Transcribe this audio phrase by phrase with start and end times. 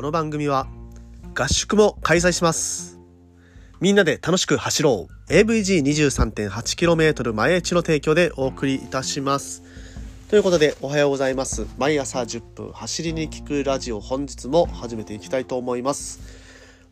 [0.00, 0.66] この番組は
[1.34, 2.98] 合宿も開催します。
[3.82, 5.30] みんなで楽しく走ろう。
[5.30, 9.62] AVG23.8km 前地の提供でお送りいたします。
[10.30, 11.66] ということでおはようございます。
[11.76, 16.18] 毎朝10分走りに聞くラジオ本日も始めていきたいと思います。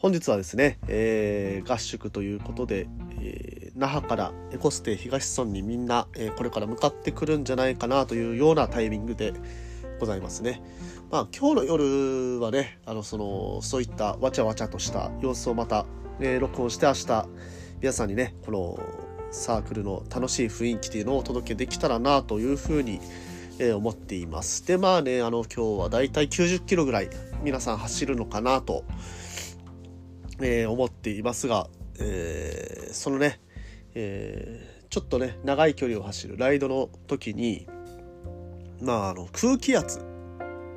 [0.00, 2.88] 本日はですね、えー、合宿ということで、
[3.22, 9.32] えー、那覇からエコステ東村にみんな、えー、これから向かってくるんじゃないかなというようなタイミングで
[9.98, 10.62] ございますね。
[11.10, 15.86] まあ今日の夜はね、あのそのそういったわちゃわちゃとした様子をまた、
[16.20, 17.28] え録音して明日
[17.80, 18.80] 皆さんにねこの
[19.30, 23.00] サークルの楽しい雰囲気というのをお届けできたらなというふうに、
[23.60, 24.66] え思っています。
[24.66, 27.10] でまあねあの今日はだいたい90キロぐらい
[27.42, 28.84] 皆さん走るのかなと
[30.40, 31.68] えー、思っていますが、
[31.98, 33.40] えー、そのね、
[33.94, 37.66] え、ちょっとね長い距離を走るライドの時に
[38.80, 40.04] まああの空気圧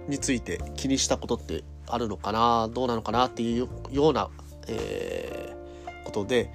[0.07, 4.29] について気にしたことってあるのかなどうなのかなっていうような、
[4.67, 6.51] えー、ことで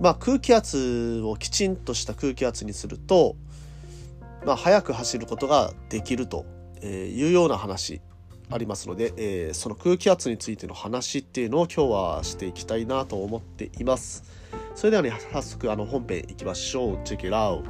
[0.00, 3.36] まあ空気圧をきちんとした空気圧にすると
[4.44, 6.44] まあ速く走ることができると
[6.82, 8.00] いうような話
[8.50, 14.24] ありますので、えー、その空気圧についての話っていうのを今日はしていきたいなと思っています。
[14.74, 16.94] それではね、早速あの本編いきましょう。
[17.04, 17.62] Check it out!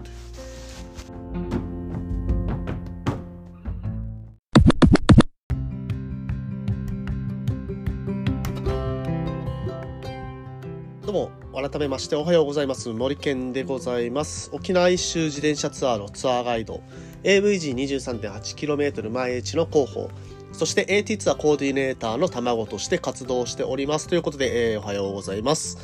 [11.13, 16.83] どうも改めましておはようございます森健でございます沖縄一周自転車ツアーのツアーガイド
[17.25, 20.11] AVG23.8km 前地の広報
[20.53, 24.09] そして AT ツアーコーディネーターの卵として活動しております。
[24.09, 25.79] ということで、えー、おはようございます。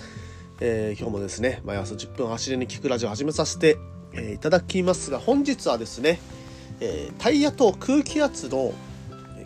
[0.60, 3.78] えー、今日もですね、毎朝10分走りに聞くラジオ始めさせて、
[4.12, 6.20] えー、いただきますが、本日はですね、
[6.80, 8.72] えタイヤと空気圧の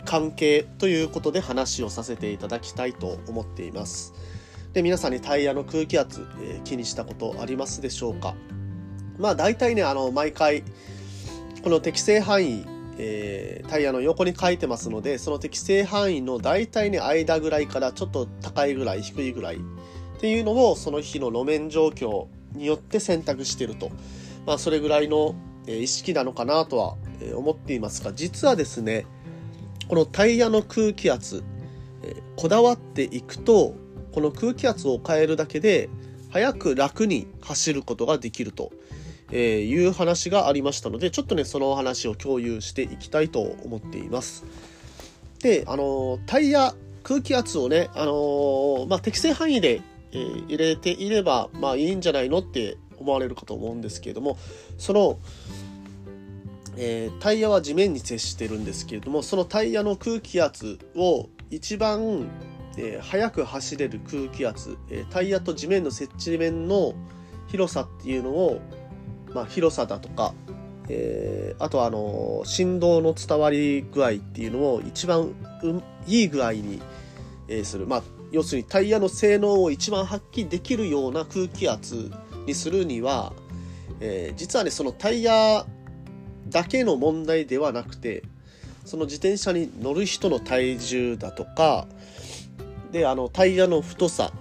[0.03, 4.13] 関係ということで話をさせていただきたいと思っています。
[4.73, 8.35] で、皆さんにタイヤの空気圧、え気にしたことありますでしょうか？
[9.17, 10.63] まあ大体ね、あの、毎回、
[11.63, 12.65] この適正範囲
[12.97, 19.59] えー、タイヤの横に書いてますのでその適正範囲の大体ね間ぐらいからちょっと高いぐらい低いぐらいっ
[20.19, 23.89] ていうのをその日の路面状況によって選択してると、
[24.45, 25.35] まあ、それぐらいの、
[25.65, 26.95] え意識なのかなとは、
[27.35, 29.05] 思っていますが実はですね
[29.87, 31.43] このタイヤの空気圧、
[32.03, 33.73] えこだわっていくと
[34.13, 35.89] この空気圧を変えるだけで
[36.31, 38.71] 早く楽に走ることができると
[39.33, 44.45] え、いう話がありましたので、ちょっとね、その話を共有していきたいと思っています。
[45.41, 49.81] で、あの、タイヤ、空気圧をね、あのまあ、適正範囲で、
[50.11, 54.37] え、入れていれば、まあいいんじゃないのって思われるかと思うんですけれども、
[54.77, 55.19] その、
[56.77, 62.29] えー、タイヤは地面に接してるんですけれども、そのタイヤの空気圧を一番、
[62.77, 66.93] えー、速く走れる空気圧、えー、タイヤと地面の接地面の
[67.47, 68.61] 広さっていうのを
[69.33, 70.33] まあ、広さだとか、
[70.89, 75.33] えー、あとはあの振動の伝わり具合っていうのを一番、
[76.07, 76.81] いい具合に、
[77.47, 82.11] えー、する、まあ、要するにタイヤの性能を一番発揮できるような空気圧
[82.45, 83.33] にするには、
[83.99, 85.65] えー、実はねそのタイヤ
[86.49, 88.23] だけの問題ではなくて
[88.85, 91.87] その自転車に乗る人の体重だとか
[92.93, 94.31] であのタイヤの太さ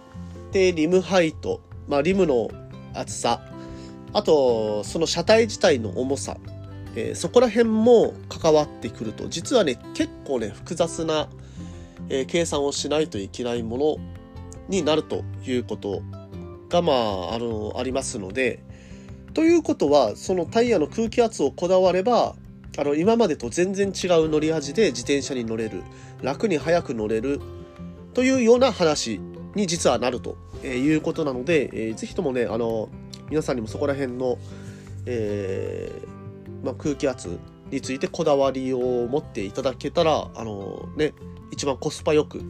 [0.53, 2.49] でリムハイト、まあ、リムの
[2.95, 3.41] 厚さ
[4.15, 6.37] あと、その車体自体の重さ、
[6.95, 11.29] えー、そこら辺も関わってくると、実はね、結構ね、複雑な、
[12.09, 13.97] えー、計算をしないといけないもの
[14.69, 16.03] になるということ
[16.69, 18.63] が、まあ、あの、ありますので、
[19.33, 22.37] ということは、そのタイヤの空気圧をこだわれば、
[22.77, 25.83] あの、今までと全然違う乗り味で自転車に乗れる、
[26.21, 27.41] 楽に速く乗れる、
[28.15, 29.21] というような話
[29.55, 32.89] に実はなるということなので、えー、ぜひともね、あの、
[33.31, 34.39] 皆さんにもそこら辺の、
[35.07, 37.39] えー、まあ、空気圧
[37.71, 38.79] についてこだわりを
[39.09, 41.15] 持っていただけたら、あのね、
[41.51, 42.43] 一番コスパよく、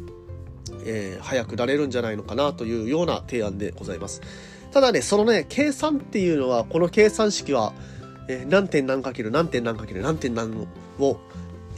[0.84, 4.20] えー、早くなれるんじゃないのかなというような提案でございます。
[4.72, 7.72] ただね、そのね、計算っていうのは、この計算式は、
[8.28, 10.66] えー、何点何かける何点何かける何点何
[10.98, 11.18] を、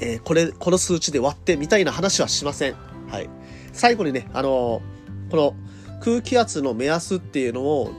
[0.00, 2.74] えー、これ、この数値で割ってみたいな話はしません。
[3.08, 3.28] はい。
[3.74, 5.54] 最後にね、あのー、この
[6.00, 7.92] 空気圧の目安っていうのを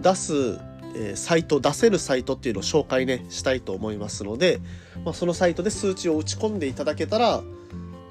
[0.00, 0.60] 出す、
[0.94, 4.60] えー、サイト、出せるサイトっていうのを紹介ね、したいと思いますので、
[5.04, 7.42] まあ、そのサイトで数値を打ち込んでいただけたら、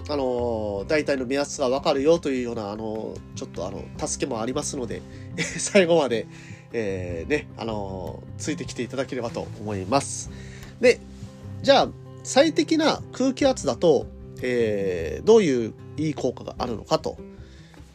[0.10, 5.02] あのー、大体の目安がわかるよというような、あのー、ちょっとあの、助けもありますので、
[5.38, 6.28] 最後まで、
[6.74, 10.32] えー、ね、あのついてきていただければと思います。
[10.80, 11.00] で、
[11.62, 11.90] じゃあ、
[12.24, 14.08] 最適な空気圧だと、
[14.42, 17.18] えー、どういういい効果があるのかと。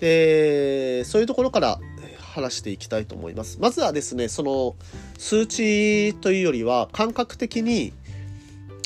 [0.00, 1.80] で、そういうところから
[2.20, 3.58] 話していきたいと思います。
[3.60, 4.76] まずはですね、その
[5.18, 7.92] 数値というよりは感覚的に、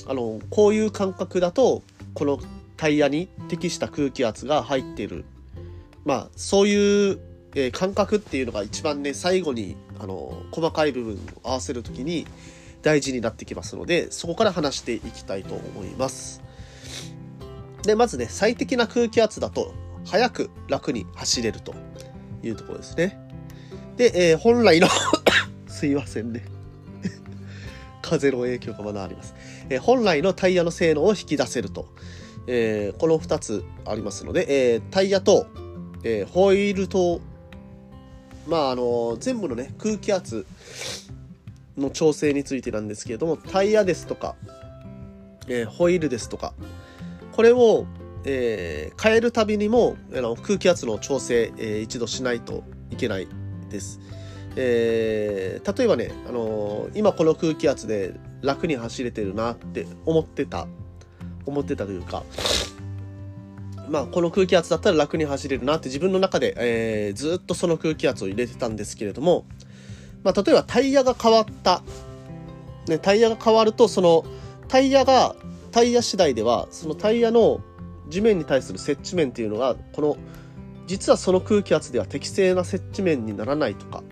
[0.06, 1.82] あの、こういう感覚だと、
[2.14, 2.38] この
[2.76, 5.24] タイヤに適した空気圧が入っている。
[6.04, 7.18] まあ、そういう、
[7.54, 12.26] えー、感覚っていうのが一番ね、最後に、あの、細かい部分を合わせるときに
[12.82, 16.40] 大事になってきますので、そこから話していきたいと思います。
[17.82, 19.74] で、まずね、最適な空気圧だと、
[20.04, 21.74] 早く楽に走れると
[22.42, 23.18] いうところですね。
[23.96, 24.88] で、えー、本来の
[25.68, 26.44] すいませんね
[28.02, 29.34] 風の影響がまだあります。
[29.68, 31.88] えー、本来のタイヤの性能を引き出せると。
[32.46, 35.46] えー、この2つありますので、えー、タイヤと、
[36.02, 37.20] えー、ホイールと、
[38.48, 40.46] まあ、あの全部のね、空気圧
[41.76, 44.34] の調整についてなんですけれども、タイヤですとか、
[45.48, 46.54] えホイールですとか、
[47.32, 47.86] これを、
[48.24, 53.28] え変えるたびにもあの空気圧の調整、え一度しないといけない
[53.70, 54.00] です。
[54.56, 60.66] えー、例えばね、あのー、今この空気圧で楽に走れてるなって思ってた、
[61.46, 62.24] 思ってたというか、
[63.88, 69.46] まあ、この空気圧だったら楽に走れるなって自分の中で、えー、ずっとその空気圧を入れてたんですけれども、
[70.22, 71.82] まあ、例えばタイヤが変わった、
[72.86, 74.24] ね、タイヤが変わると、その
[74.68, 75.34] タイヤが、
[75.70, 77.60] タイヤ次第では、そのタイヤの
[78.08, 80.16] 地面に対する接地面っていうのが、この
[80.90, 84.02] 実はその空気圧では適正な接地面にならないとか、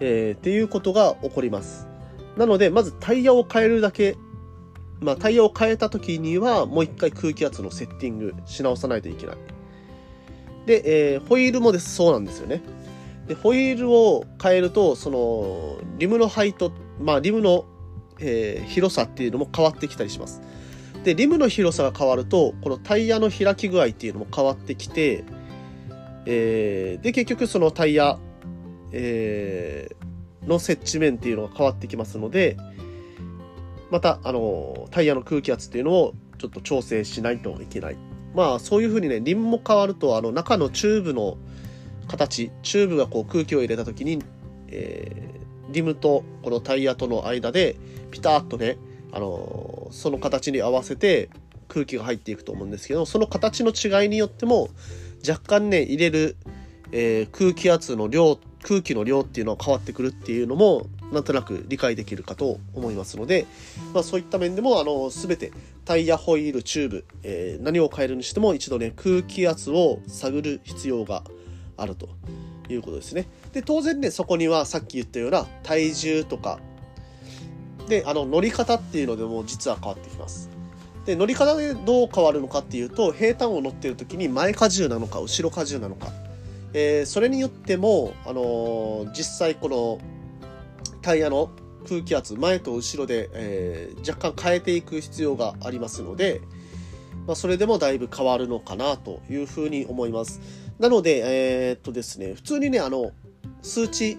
[0.00, 1.86] えー、っていうことが起こります。
[2.36, 4.16] なので、まずタイヤを変えるだけ、
[5.00, 9.36] まあ、タイヤを変えた時には、もう一回空気圧のセッティングし直さないといけない。
[10.66, 12.62] で、えー、ホイールもです、そうなんですよね。
[13.28, 17.64] で、ホイールを変えると、その、リムのハイト、まあ、リムの、
[18.18, 20.42] えー、広さっていうのも変わってきたりします。
[21.04, 25.24] で、リムの広さが変わると、このタイヤの開き具合っていうのも変わってきて、
[26.26, 28.18] えー、で、結局そのタイヤ、
[28.92, 32.56] えー、の接地面っていうのが変わってきますので、
[33.90, 37.96] また、あの、タイヤの空気圧っていうのをちょっと調整しないといけない。
[38.34, 41.36] まあ、そういうふうにね、リンも変わると、あの、中のチューブの
[42.08, 44.22] 形、チューブがこう空気を入れた時に、
[44.68, 47.76] えー、リムとこのタイヤとの間で、
[48.10, 48.78] ピタッとね、
[49.12, 51.28] あの、その形に合わせて
[51.68, 54.70] 空気が入っていくと思うんですけど、その形の違いによっても、
[55.26, 56.36] 若干ね、入れる、
[56.90, 63.46] えー、空気圧の量、空気の量っていうのは変わってくるっていうのも、なんとなく理解できるかと思いますので、
[63.92, 65.52] まあそういった面でも、あの、すべて
[65.84, 71.22] タイヤ、ホイール、チューブ、えー、何を変えるにしても一度ね、空気圧を探る必要が
[71.76, 72.08] あると
[72.68, 73.26] いうことですね。
[73.52, 76.60] で、当然ね、そこにはさっき言ったような体重とか、
[77.88, 80.52] で、あの、乗り方っていうのでも実は変わってきます。
[81.04, 86.08] で乗り方でどう変わるのかっていうと平坦を乗ってる時に前荷重なのか後ろ荷重なのか、
[86.74, 89.98] えー、それによっても、あのー、実際この
[91.02, 91.50] タイヤの
[91.88, 96.40] 空気圧前と後ろで、えー、若干変えていく必要がありますので、
[97.26, 100.40] まあ、それでもだいぶ変わるのかなというふうに思います。
[100.78, 101.22] なので、
[101.68, 103.10] えー、っとですね、普通にね、あの、
[103.62, 104.16] 数値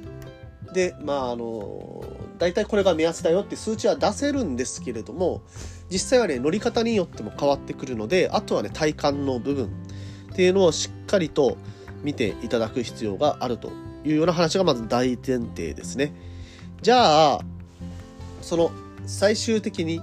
[0.74, 1.92] で、まあ、あの、
[2.39, 5.41] 大体これが目安だよって数値は出せるんですけれども、
[5.89, 9.67] 実際はね、乗り方によっても変わってくるので、あとはね、体感の部分
[10.31, 11.57] っていうのをしっかりと
[12.03, 13.72] 見ていただく必要があると
[14.03, 16.13] いうような話がまず大前提ですね。
[16.81, 17.39] じゃあ、
[18.41, 18.72] その
[19.05, 20.01] 最終的に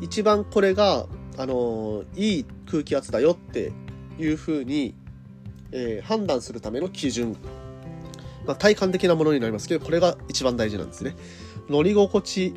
[0.00, 1.06] 一番これが、
[1.36, 3.72] あのいい空気圧だよって
[4.18, 4.94] いうふうに、
[5.72, 7.36] えー、判断するための基準。
[8.46, 11.14] まあ、体感的なものになりますけど、これが一番大事なんですね。
[11.70, 12.54] 乗り心地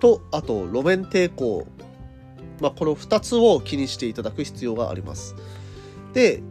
[0.00, 1.66] と、あと路面抵抗
[2.60, 5.34] まあ、この2つを気にしていただく必要があります。
[6.12, 6.42] で、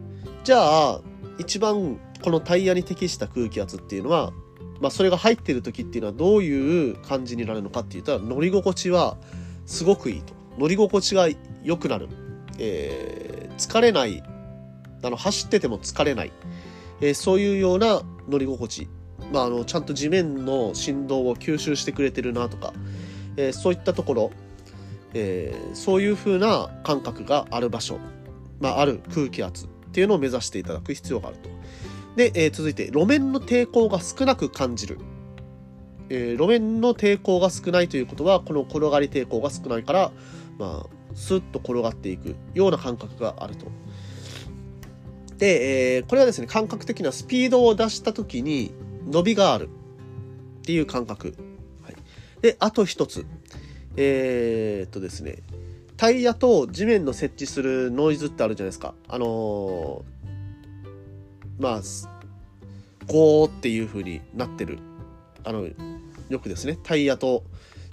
[0.44, 1.00] じゃあ、
[1.38, 4.32] 一番このタイヤに適した空気圧っていうのは、
[4.80, 9.16] まあ、それが入ってる時っていうのはどういう感じになるのかって言ったら、乗り心地は
[9.66, 10.34] すごくいいと。
[10.58, 11.28] 乗り心地が
[11.62, 12.08] 良くなる。
[12.58, 14.22] えー、疲れない。
[15.02, 16.32] あの、走ってても疲れない。
[17.00, 18.88] えー、そういうような乗り心地。
[19.32, 22.72] まあ、あの、ちゃんと地面の振動を吸収してくれてるなとか、
[23.36, 24.30] えー、そういったところ、
[25.14, 27.98] えー、そういう風な感覚がある場所、
[28.60, 31.48] まあ、ある空気圧っていうのを目指していただく必要があると。
[32.16, 34.98] で、えー、続いて、路面の抵抗が少なく感じる。
[36.10, 40.12] えー、路面の抵抗が少ないということは、この転がり抵抗が少ないから、
[40.58, 43.66] まあ、スッと転がっていくような感覚があると。
[45.36, 48.72] で、えー、これはですね、感覚的なスピードを出した時に
[49.08, 51.34] 伸びがあるっていう感覚。
[51.82, 51.96] はい、
[52.42, 53.26] で、あと一つ。
[54.00, 55.38] えー、っとですね、
[55.96, 58.94] タイヤと地面の設置するノイズってあるじゃないですか。
[59.08, 60.04] あのー、
[61.58, 61.82] まあ、
[63.08, 64.78] ゴーっていう風になってる。
[65.42, 65.66] あの、
[66.28, 67.42] よくですね、タイヤと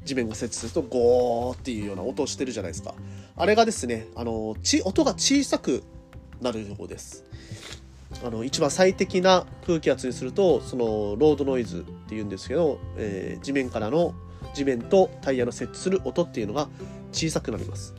[0.03, 2.93] 地面が設置するとゴーっていうような音をしてるじゃないですか。
[3.35, 5.83] あれがですね、あの、ち音が小さく
[6.39, 7.23] なる方です。
[8.23, 14.13] あの一番最適な空気圧にするとそのロードノイズっていうんですけど、えー、地面からの
[14.53, 16.69] 地面とタイヤの設置する音っていうのが
[17.11, 17.93] 小さくなります。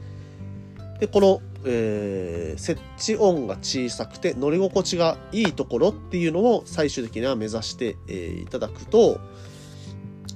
[0.98, 9.20] でこの、えー、設置音が小さくて乗り心地がいいところっていうのを最終的には目指して、えー、いただくと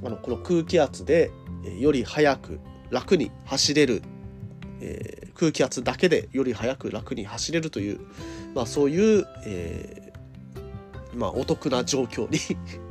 [0.05, 1.31] あのこの空気圧で
[1.79, 2.61] より速く
[2.91, 4.03] 楽に走れる、
[4.81, 8.01] えー、空気圧だけでより速く楽に走れるという、
[8.55, 12.39] まあ、そういう、えー、まあ、お得な状況に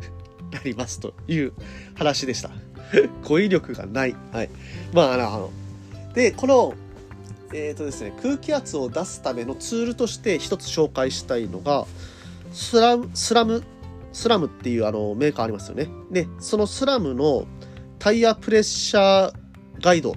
[0.50, 1.54] なりますという
[1.94, 2.50] 話でした。
[3.24, 4.16] 語彙力がない。
[4.32, 4.50] はい。
[4.94, 5.52] まあ、あの、
[6.16, 6.74] で、この、
[7.54, 11.86] えっ、ー、とですね、空気圧を出すためのツールとして一つ紹介したいのが、
[12.52, 13.62] スラム、スラム、
[14.12, 15.88] スラムっていうあのメーカーありますよね。
[16.10, 17.46] で、そのスラムの
[18.00, 19.34] タイヤプレッシャー
[19.82, 20.16] ガイド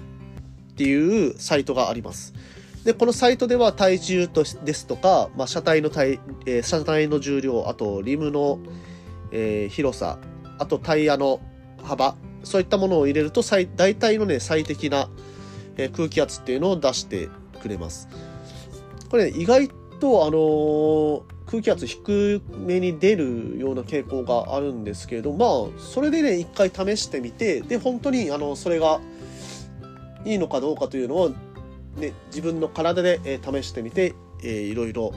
[0.73, 2.33] っていうサイトがあります。
[2.83, 8.59] で、このサイトでは体重とですとか、まあ、車体の体、えー、車体の重量、あとリムの、
[9.31, 10.17] えー、広さ、
[10.59, 11.39] あとタイヤの
[11.81, 15.09] 幅、そういったものを入れると最大体のね、最適な、
[15.77, 17.29] えー、空気圧っていうのを出して
[17.61, 18.09] くれます。
[19.09, 25.49] これ、ね、意外と、あの、空気圧低めに出るような傾向があるんですけれど、まあ、
[25.79, 28.99] それでね、一回試してみて、で、本当に、あの、それが
[30.25, 31.29] いいのかどうかというのを、
[31.97, 35.13] ね、自分の体で、え、試してみて、えー、いろいろ、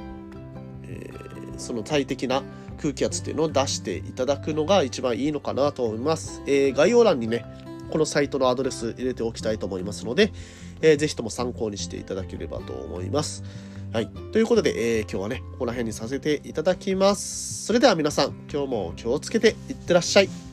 [0.85, 2.43] えー、その最適な
[2.81, 6.43] 空気圧っていうのを出していただくのが一番いいのかなと思います。
[6.47, 7.45] えー、概要欄にね、
[7.91, 10.33] このサイトのアドレス入れておきたいと思いますので、
[10.81, 13.43] えー、ぜひとも参考にしていただければと思います。
[13.93, 14.09] はい。
[14.33, 17.65] ということで、えー、今日はね、ここら辺にさせていただきます。
[17.65, 20.46] それでは皆さん、今日も気をつけていってらっしゃい。